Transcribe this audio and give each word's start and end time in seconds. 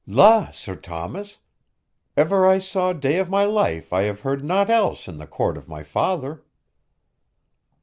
"La! 0.07 0.49
Sir 0.49 0.75
Thomas. 0.75 1.37
Ever 2.17 2.47
I 2.47 2.57
saw 2.57 2.91
day 2.91 3.19
of 3.19 3.29
my 3.29 3.43
life 3.43 3.93
I 3.93 4.01
have 4.05 4.21
heard 4.21 4.43
naught 4.43 4.67
else 4.71 5.07
in 5.07 5.17
the 5.17 5.27
court 5.27 5.57
of 5.57 5.67
my 5.67 5.83
father." 5.83 6.41